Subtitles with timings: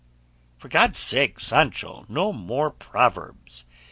[0.57, 3.65] "For God's sake, Sancho, no more proverbs!"